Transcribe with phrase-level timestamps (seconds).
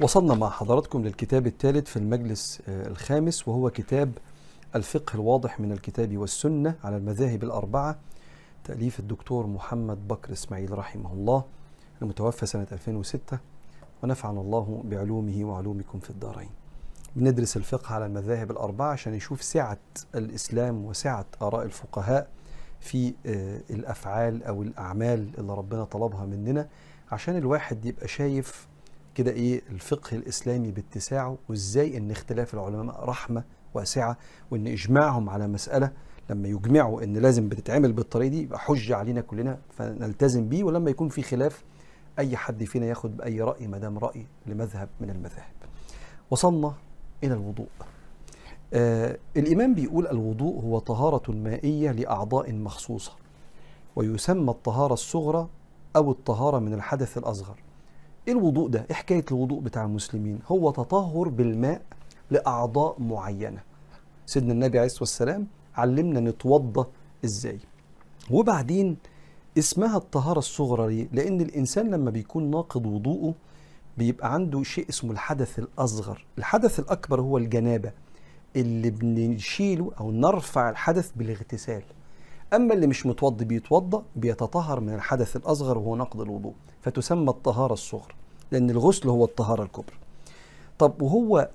[0.00, 4.12] وصلنا مع حضراتكم للكتاب الثالث في المجلس آه، الخامس وهو كتاب
[4.74, 7.98] الفقه الواضح من الكتاب والسنة على المذاهب الأربعة
[8.64, 11.44] تأليف الدكتور محمد بكر إسماعيل رحمه الله.
[12.02, 13.38] المتوفى سنة 2006
[14.02, 16.50] ونفعنا الله بعلومه وعلومكم في الدارين.
[17.16, 19.78] بندرس الفقه على المذاهب الأربعة عشان نشوف سعة
[20.14, 22.28] الإسلام وسعة آراء الفقهاء
[22.80, 26.68] في آه، الأفعال أو الأعمال اللي ربنا طلبها مننا
[27.12, 28.68] عشان الواحد يبقى شايف
[29.14, 34.16] كده إيه الفقه الإسلامي باتساعه وازاي ان اختلاف العلماء رحمة واسعة
[34.50, 35.90] وان اجماعهم على مسألة
[36.30, 41.08] لما يجمعوا ان لازم بتتعمل بالطريقة دي يبقى حجه علينا كلنا فنلتزم بيه ولما يكون
[41.08, 41.64] في خلاف
[42.18, 45.52] اي حد فينا ياخد باي رأي ما دام رأي لمذهب من المذاهب.
[46.30, 46.74] وصلنا
[47.24, 47.66] إلى الوضوء.
[48.74, 53.12] آه الإمام بيقول الوضوء هو طهارة مائية لأعضاء مخصوصة
[53.96, 55.48] ويسمى الطهارة الصغرى
[55.96, 57.56] أو الطهارة من الحدث الأصغر.
[58.28, 61.82] إيه الوضوء ده؟ إيه حكاية الوضوء بتاع المسلمين؟ هو تطهر بالماء
[62.30, 63.60] لأعضاء معينة.
[64.26, 66.86] سيدنا النبي عليه الصلاة والسلام علمنا نتوضا
[67.24, 67.58] إزاي.
[68.30, 68.96] وبعدين
[69.58, 73.34] اسمها الطهارة الصغرى ليه؟ لأن الإنسان لما بيكون ناقض وضوءه
[73.98, 77.92] بيبقى عنده شيء اسمه الحدث الأصغر، الحدث الأكبر هو الجنابة
[78.56, 81.82] اللي بنشيله أو نرفع الحدث بالاغتسال.
[82.56, 86.52] أما اللي مش متوضي بيتوضأ بيتطهر من الحدث الأصغر وهو نقض الوضوء
[86.82, 88.14] فتسمى الطهارة الصغرى
[88.50, 89.96] لأن الغسل هو الطهارة الكبرى.
[90.78, 91.48] طب وهو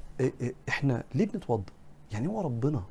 [0.70, 1.64] إحنا ليه بنتوضأ؟
[2.12, 2.84] يعني هو ربنا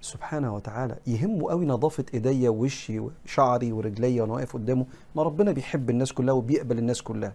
[0.00, 5.90] سبحانه وتعالى يهمه قوي نظافة إيديا ووشي وشعري ورجليا وأنا واقف قدامه ما ربنا بيحب
[5.90, 7.32] الناس كلها وبيقبل الناس كلها.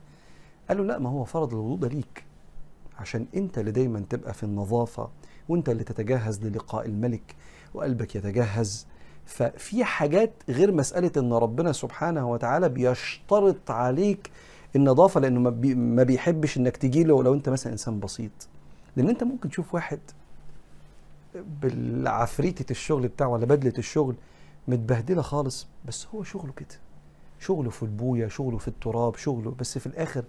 [0.70, 2.24] قال له لا ما هو فرض الوضوء ده ليك
[3.00, 5.10] عشان أنت اللي دايما تبقى في النظافة
[5.50, 7.36] وأنت اللي تتجهز للقاء الملك
[7.74, 8.88] وقلبك يتجهز
[9.26, 14.32] ففي حاجات غير مسألة إن ربنا سبحانه وتعالى بيشترط عليك
[14.76, 18.32] النظافة لأنه ما, بي ما بيحبش إنك تجي له لو أنت مثلا إنسان بسيط.
[18.96, 20.00] لأن أنت ممكن تشوف واحد
[21.62, 24.16] بالعفريتة الشغل بتاعه ولا بدلة الشغل
[24.68, 26.80] متبهدلة خالص بس هو شغله كده.
[27.40, 30.24] شغله في البوية شغله في التراب شغله بس في الآخر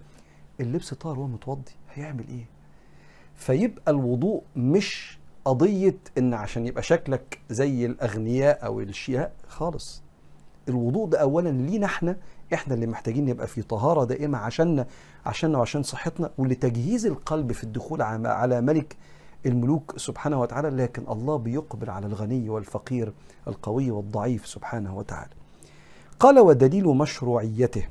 [0.61, 2.45] اللبس طار وهو متوضي هيعمل إيه؟
[3.37, 5.19] فيبقى الوضوء مش
[5.51, 10.03] قضية إن عشان يبقى شكلك زي الأغنياء أو الشياء خالص.
[10.69, 12.17] الوضوء ده أولا لينا إحنا
[12.55, 14.87] إحنا اللي محتاجين نبقى في طهارة دائمة عشاننا
[15.27, 18.97] عشاننا وعشان صحتنا ولتجهيز القلب في الدخول على ملك
[19.47, 23.13] الملوك سبحانه وتعالى لكن الله بيقبل على الغني والفقير
[23.49, 25.31] القوي والضعيف سبحانه وتعالى.
[26.21, 27.89] قال ودليل مشروعيته.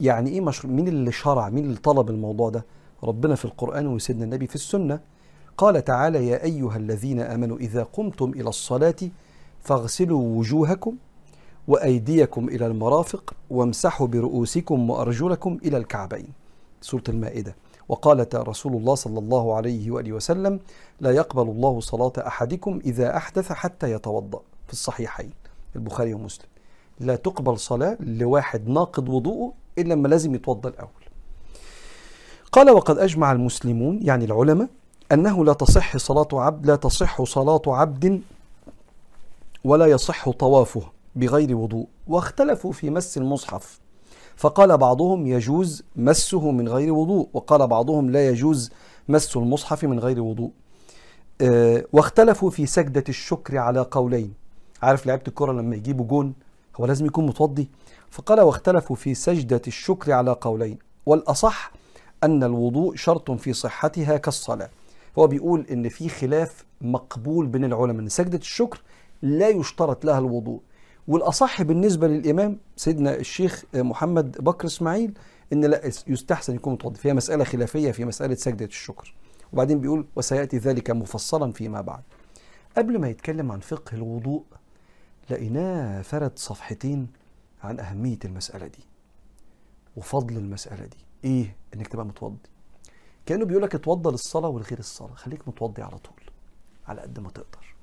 [0.00, 2.64] يعني إيه مشروع؟ مين اللي شرع؟ مين اللي طلب الموضوع ده؟
[3.04, 5.00] ربنا في القرآن وسيدنا النبي في السنة.
[5.58, 8.96] قال تعالى يا أيها الذين آمنوا إذا قمتم إلى الصلاة
[9.62, 10.96] فاغسلوا وجوهكم
[11.68, 16.28] وأيديكم إلى المرافق وامسحوا برؤوسكم وأرجلكم إلى الكعبين.
[16.80, 17.56] سورة المائدة.
[17.88, 20.60] وقال رسول الله صلى الله عليه وآله وسلم
[21.00, 24.40] لا يقبل الله صلاة أحدكم إذا أحدث حتى يتوضأ.
[24.66, 25.30] في الصحيحين.
[25.76, 26.46] البخاري ومسلم.
[27.00, 30.90] لا تقبل صلاة لواحد ناقض وضوءه إلا لما لازم يتوضأ الأول.
[32.52, 34.68] قال وقد أجمع المسلمون يعني العلماء
[35.12, 38.22] أنه لا تصح صلاة عبد لا تصح صلاة عبد
[39.64, 40.82] ولا يصح طوافه
[41.16, 41.86] بغير وضوء.
[42.06, 43.80] واختلفوا في مس المصحف.
[44.36, 48.70] فقال بعضهم يجوز مسه من غير وضوء وقال بعضهم لا يجوز
[49.08, 50.50] مس المصحف من غير وضوء.
[51.40, 54.34] أه واختلفوا في سجدة الشكر على قولين.
[54.82, 56.34] عارف لعيبة الكرة لما يجيبوا جون
[56.80, 57.68] هو لازم يكون متوضي.
[58.10, 60.78] فقال واختلفوا في سجدة الشكر على قولين.
[61.06, 61.72] والأصح
[62.24, 64.70] أن الوضوء شرط في صحتها كالصلاة.
[65.18, 68.82] هو بيقول إن في خلاف مقبول بين العلماء إن سجدة الشكر
[69.22, 70.60] لا يشترط لها الوضوء.
[71.08, 75.18] والأصح بالنسبة للإمام سيدنا الشيخ محمد بكر إسماعيل
[75.52, 79.14] إن لا يستحسن يكون متوضي فيها مسألة خلافية في مسألة سجدة الشكر.
[79.52, 82.02] وبعدين بيقول وسيأتي ذلك مفصلا فيما بعد.
[82.76, 84.42] قبل ما يتكلم عن فقه الوضوء
[85.30, 87.06] لقيناه فرد صفحتين
[87.62, 88.84] عن أهمية المسألة دي
[89.96, 90.96] وفضل المسألة دي.
[91.24, 92.38] إيه إنك تبقى متوضي
[93.26, 95.14] كانه بيقول لك اتوضى للصلاة ولغير الصلاة.
[95.14, 96.30] خليك متوضي على طول
[96.88, 97.74] على قد ما تقدر.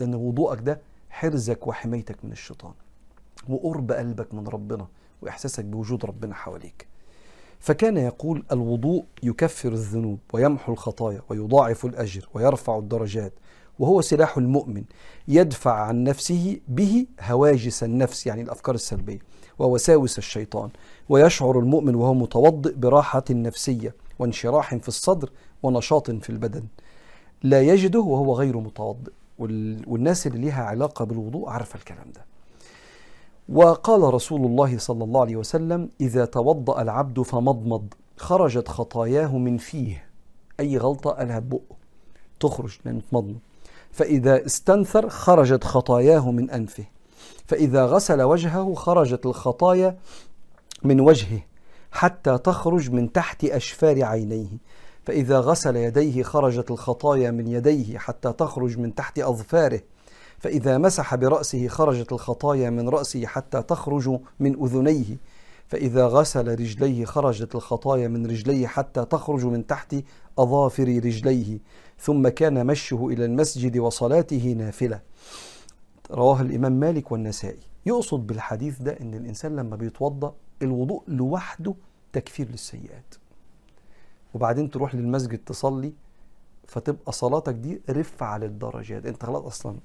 [0.00, 2.72] لأن وضوءك ده حرزك وحمايتك من الشيطان
[3.48, 4.86] وقرب قلبك من ربنا
[5.22, 6.86] وإحساسك بوجود ربنا حواليك.
[7.60, 13.32] فكان يقول الوضوء يكفر الذنوب ويمحو الخطايا ويضاعف الأجر ويرفع الدرجات
[13.78, 14.84] وهو سلاح المؤمن
[15.28, 19.18] يدفع عن نفسه به هواجس النفس يعني الأفكار السلبية
[19.58, 20.70] ووساوس الشيطان.
[21.08, 23.94] ويشعر المؤمن وهو متوضئ براحة نفسية.
[24.20, 25.30] وانشراح في الصدر
[25.62, 26.62] ونشاط في البدن.
[27.42, 29.12] لا يجده وهو غير متوضئ.
[29.86, 32.24] والناس اللي ليها علاقة بالوضوء عارفة الكلام ده.
[33.48, 37.86] وقال رسول الله صلى الله عليه وسلم إذا توضأ العبد فمضمض.
[38.16, 40.04] خرجت خطاياه من فيه.
[40.60, 41.76] أي غلطة قالها ببقه
[42.40, 43.38] تخرج لأنه تمضمض
[43.90, 46.84] فإذا استنثر خرجت خطاياه من أنفه.
[47.46, 49.98] فإذا غسل وجهه خرجت الخطايا
[50.84, 51.40] من وجهه.
[51.92, 54.48] حتى تخرج من تحت أشفار عينيه.
[55.04, 59.80] فإذا غسل يديه خرجت الخطايا من يديه حتى تخرج من تحت أظفاره.
[60.38, 65.16] فإذا مسح برأسه خرجت الخطايا من رأسه حتى تخرج من أذنيه.
[65.68, 69.96] فإذا غسل رجليه خرجت الخطايا من رجليه حتى تخرج من تحت
[70.38, 71.58] أظافر رجليه.
[71.98, 75.00] ثم كان مشه إلى المسجد وصلاته نافلة.
[76.10, 77.60] رواه الإمام مالك والنسائي.
[77.86, 81.74] يقصد بالحديث ده إن الإنسان لما بيتوضأ الوضوء لوحده
[82.12, 83.14] تكفير للسيئات.
[84.34, 85.92] وبعدين تروح للمسجد تصلي
[86.66, 89.76] فتبقى صلاتك دي رفع للدرجات انت خلاص أصلا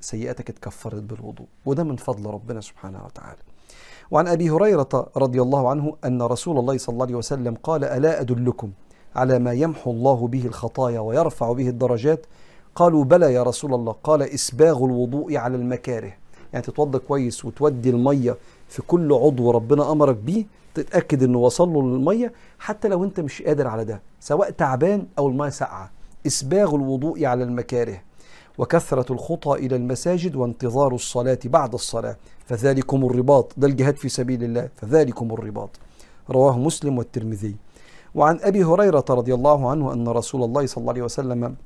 [0.00, 3.38] سيئاتك اتكفرت بالوضوء وده من فضل ربنا سبحانه وتعالى.
[4.10, 8.20] وعن أبي هريرة رضي الله عنه أن رسول الله صلى الله عليه وسلم قال ألا
[8.20, 8.70] أدلكم
[9.16, 12.26] على ما يمحو الله به الخطايا ويرفع به الدرجات؟
[12.74, 13.92] قالوا بلى يا رسول الله.
[13.92, 16.12] قال إسباغ الوضوء على المكاره.
[16.52, 18.36] يعني تتوضى كويس وتودي المية
[18.68, 23.42] في كل عضو ربنا أمرك بيه تتأكد إنه وصل له المية حتى لو أنت مش
[23.42, 25.90] قادر على ده سواء تعبان أو المية ساقعة.
[26.26, 28.00] إسباغ الوضوء على المكاره
[28.58, 32.16] وكثرة الخطى إلى المساجد وانتظار الصلاة بعد الصلاة.
[32.46, 33.52] فذلكم الرباط.
[33.56, 34.68] ده الجهاد في سبيل الله.
[34.76, 35.70] فذلكم الرباط.
[36.30, 37.56] رواه مسلم والترمذي.
[38.14, 41.56] وعن أبي هريرة رضي الله عنه أن رسول الله صلى الله عليه وسلم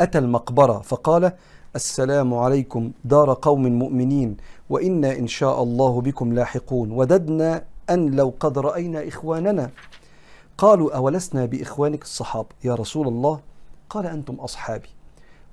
[0.00, 1.32] أتى المقبرة فقال
[1.76, 4.36] السلام عليكم دار قوم مؤمنين
[4.70, 6.92] وإنا إن شاء الله بكم لاحقون.
[6.92, 9.70] وددنا أن لو قد رأينا إخواننا.
[10.58, 13.40] قالوا أولسنا بإخوانك الصحابة؟ يا رسول الله
[13.90, 14.88] قال أنتم أصحابي.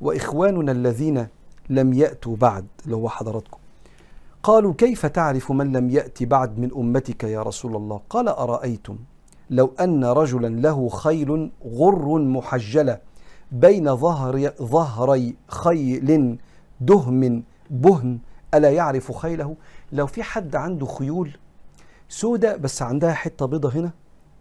[0.01, 1.27] وإخواننا الذين
[1.69, 3.57] لم يأتوا بعد اللي هو حضراتكم
[4.44, 8.98] قالوا كيف تعرف من لم يأتي بعد من أمتك يا رسول الله؟ قال أرأيتم؟
[9.50, 13.00] لو أن رجلا له خيل غر محجلة
[13.51, 16.37] بين ظهر ظهري خيل
[16.81, 18.19] دهم بهم
[18.53, 19.55] ألا يعرف خيله؟
[19.91, 21.37] لو في حد عنده خيول
[22.09, 23.91] سودة بس عندها حتة بيضة هنا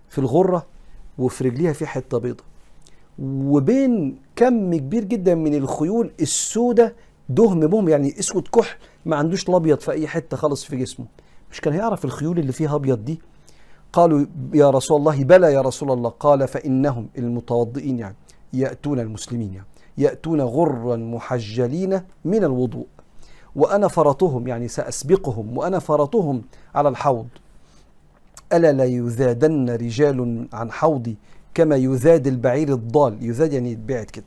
[0.08, 0.66] في الغرة
[1.18, 2.44] وفي رجليها في حتة بيضة
[3.22, 6.94] وبين كم كبير جدا من الخيول السودة
[7.28, 8.76] دهم بهم يعني أسود كحل
[9.06, 11.06] ما عندوش الابيض في أي حتة خالص في جسمه.
[11.52, 13.20] مش كان هيعرف الخيول اللي فيها أبيض دي؟
[13.92, 16.10] قالوا يا رسول الله بلى يا رسول الله.
[16.10, 18.16] قال فإنهم المتوضئين يعني.
[18.52, 19.62] يأتون المسلمين
[19.98, 22.86] يأتون غرا محجلين من الوضوء.
[23.56, 26.42] وأنا فرطهم يعني سأسبقهم وأنا فرطهم
[26.74, 27.28] على الحوض.
[28.52, 31.16] ألا لا يذادن رجال عن حوضي
[31.54, 34.24] كما يذاد البعير الضال يذاد يعني يتبعد كده.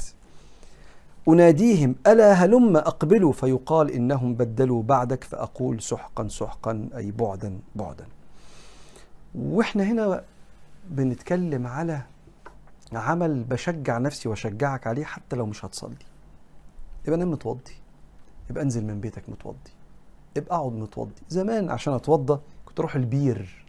[1.28, 8.06] أناديهم ألا هلم أقبلوا؟ فيقال إنهم بدلوا بعدك فأقول سحقا سحقا أي بعدا بعدا.
[9.36, 10.24] وإحنا هنا
[10.90, 12.02] بنتكلم على
[13.00, 15.96] عمل بشجع نفسي واشجعك عليه حتى لو مش هتصلي.
[17.08, 17.74] يبقى نام متوضي.
[18.50, 19.72] يبقى انزل من بيتك متوضي.
[20.36, 21.22] يبقى اقعد متوضي.
[21.30, 23.66] زمان عشان اتوضى كنت أروح البير.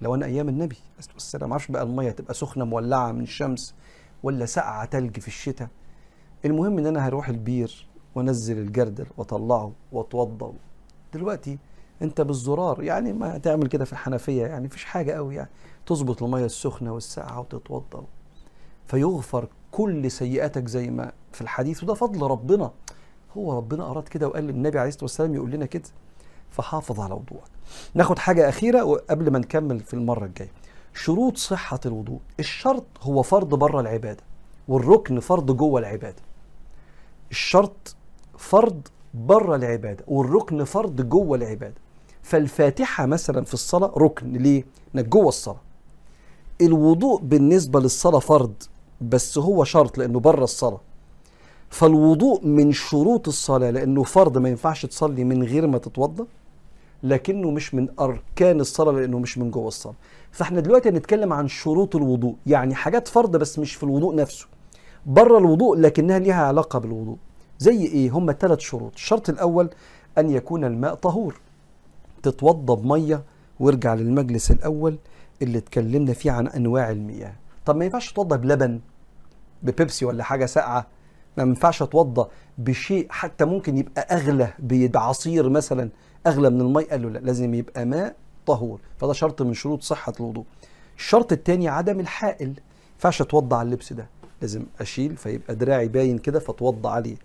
[0.00, 3.74] لو أنا أيام النبي عليه السلام معرفش بقى المية تبقى سخنة مولعة من الشمس
[4.22, 5.68] ولا ساقعة تلج في الشتاء.
[6.44, 10.52] المهم ان أنا هروح البير وانزل الجردل واطلعه واتوضى.
[11.14, 11.58] دلوقتي
[12.02, 12.82] انت بالزرار.
[12.82, 14.46] يعني ما هتعمل كده في الحنفية.
[14.46, 15.50] يعني مفيش حاجة قوي يعني.
[15.86, 18.06] تظبط المية السخنة والساقعة وتتوضى.
[18.88, 21.84] فيغفر كل سيئاتك زي ما في الحديث.
[21.84, 22.70] وده فضل ربنا.
[23.36, 25.88] هو ربنا أراد كده وقال للنبي عليه الصلاة والسلام يقول لنا كده
[26.50, 27.50] فحافظ على وضوءك.
[27.94, 30.50] ناخد حاجة أخيرة وقبل ما نكمل في المرة الجاية.
[30.94, 32.18] شروط صحة الوضوء.
[32.40, 34.22] الشرط هو فرض بره العبادة
[34.68, 36.22] والركن فرض جوه العبادة.
[37.30, 37.96] الشرط
[38.38, 41.74] فرض بره العبادة والركن فرض جوه العبادة.
[42.22, 44.32] فالفاتحة مثلا في الصلاة ركن.
[44.32, 44.64] ليه؟
[44.94, 45.60] إنك جوه الصلاة.
[46.60, 48.54] الوضوء بالنسبة للصلاة فرض.
[49.00, 50.80] بس هو شرط لأنه بره الصلاة.
[51.70, 56.26] فالوضوء من شروط الصلاة لأنه فرض ما ينفعش تصلي من غير ما تتوضأ
[57.02, 59.94] لكنه مش من أركان الصلاة لأنه مش من جوه الصلاة.
[60.30, 64.46] فإحنا دلوقتي هنتكلم عن شروط الوضوء يعني حاجات فرض بس مش في الوضوء نفسه.
[65.06, 67.16] بره الوضوء لكنها ليها علاقة بالوضوء.
[67.58, 68.92] زي إيه؟ هم ثلاث شروط.
[68.94, 69.70] الشرط الأول
[70.18, 71.40] أن يكون الماء طهور.
[72.22, 73.22] تتوضأ بمية
[73.60, 74.98] وارجع للمجلس الأول
[75.42, 77.32] اللي اتكلمنا فيه عن أنواع المياه.
[77.68, 78.80] طب ما ينفعش تتوضا بلبن
[79.62, 80.86] ببيبسي ولا حاجة ساقعة
[81.36, 84.52] ما ينفعش اتوضا بشيء حتى ممكن يبقى أغلى
[84.88, 85.90] بعصير مثلا
[86.26, 88.80] أغلى من الماء قال له لا لازم يبقى ماء طهور.
[88.98, 90.44] فده شرط من شروط صحة الوضوء.
[90.96, 92.48] الشرط الثاني عدم الحائل.
[92.48, 92.54] ما
[92.94, 94.06] ينفعش اتوضا على اللبس ده.
[94.42, 97.16] لازم أشيل فيبقى دراعي باين كده فاتوضا عليه.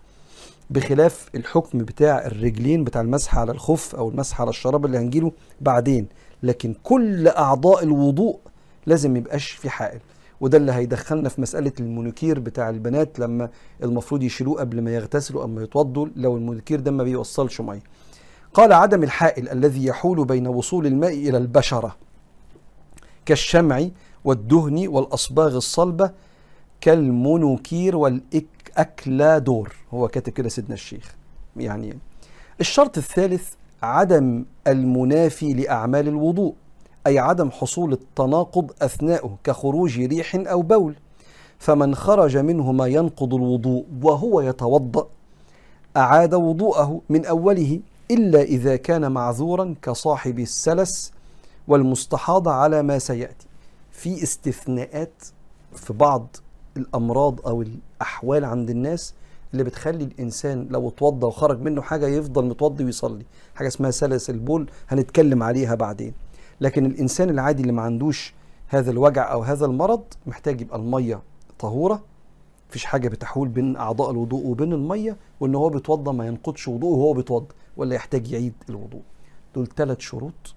[0.70, 6.06] بخلاف الحكم بتاع الرجلين بتاع المسح على الخف أو المسح على الشراب اللي هنجيله بعدين.
[6.42, 8.38] لكن كل أعضاء الوضوء
[8.86, 10.00] لازم يبقاش في حائل.
[10.44, 13.50] وده اللي هيدخلنا في مسألة المانيكير بتاع البنات لما
[13.82, 17.82] المفروض يشيلوه قبل ما يغتسلوا أو ما يتوضوا لو المانيكير ده ما بيوصلش مية.
[18.54, 21.96] قال عدم الحائل الذي يحول بين وصول الماء إلى البشرة
[23.26, 23.88] كالشمع
[24.24, 26.10] والدهن والأصباغ الصلبة
[26.80, 29.74] كالمونوكير والأكلادور.
[29.94, 31.14] هو كاتب كده سيدنا الشيخ.
[31.56, 31.98] يعني
[32.60, 36.54] الشرط الثالث عدم المنافي لأعمال الوضوء.
[37.06, 40.94] أي عدم حصول التناقض أثناءه كخروج ريح أو بول
[41.58, 45.06] فمن خرج منه ما ينقض الوضوء وهو يتوضأ
[45.96, 47.80] أعاد وضوءه من أوله
[48.10, 51.12] إلا إذا كان معذورا كصاحب السلس
[51.68, 53.46] والمستحاضة على ما سيأتي
[53.92, 55.12] في استثناءات
[55.74, 56.36] في بعض
[56.76, 59.14] الأمراض أو الأحوال عند الناس
[59.52, 64.70] اللي بتخلي الإنسان لو اتوضى وخرج منه حاجة يفضل متوضي ويصلي حاجة اسمها سلس البول
[64.88, 66.12] هنتكلم عليها بعدين.
[66.60, 68.34] لكن الإنسان العادي اللي ما عندوش
[68.68, 71.22] هذا الوجع أو هذا المرض محتاج يبقى المية
[71.58, 72.02] طهورة.
[72.70, 77.12] مفيش حاجة بتحول بين أعضاء الوضوء وبين المية وإن هو بيتوضى ما ينقضش وضوءه وهو
[77.12, 79.02] بيتوضى ولا يحتاج يعيد الوضوء.
[79.54, 80.54] دول ثلاث شروط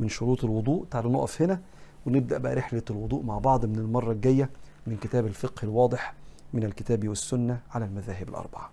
[0.00, 0.84] من شروط الوضوء.
[0.90, 1.60] تعالوا نقف هنا
[2.06, 4.50] ونبدأ بقى رحلة الوضوء مع بعض من المرة الجاية
[4.86, 6.14] من كتاب الفقه الواضح
[6.52, 8.70] من الكتاب والسنة على المذاهب الأربعة.